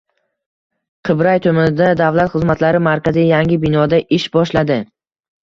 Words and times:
Qibray 1.09 1.41
tumanida 1.47 1.89
Davlat 1.99 2.33
xizmatlari 2.37 2.81
markazi 2.89 3.27
yangi 3.35 3.61
binoda 3.67 4.01
ish 4.19 4.29
boshladi 4.41 4.81